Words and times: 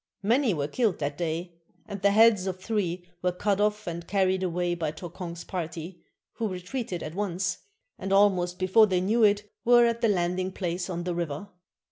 Many 0.23 0.55
were 0.55 0.67
killed 0.67 0.97
that 0.97 1.15
day, 1.15 1.53
and 1.87 2.01
the 2.01 2.09
heads 2.09 2.47
of 2.47 2.59
three 2.59 3.07
were 3.21 3.31
cut 3.31 3.61
off 3.61 3.85
and 3.85 4.07
carried 4.07 4.41
away 4.41 4.73
by 4.73 4.89
Tokong's 4.89 5.43
party, 5.43 6.01
who 6.37 6.47
retreated 6.47 7.03
at 7.03 7.13
once, 7.13 7.59
and, 7.99 8.11
almost 8.11 8.57
before 8.57 8.87
they 8.87 8.99
knew 8.99 9.23
it, 9.23 9.47
were 9.63 9.85
at 9.85 10.01
the 10.01 10.09
landing 10.09 10.51
place 10.53 10.89
on 10.89 11.03
the 11.03 11.13
river. 11.13 11.49